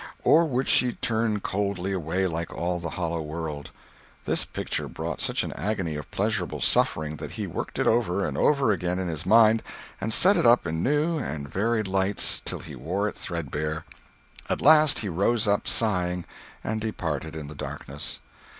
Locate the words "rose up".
15.07-15.67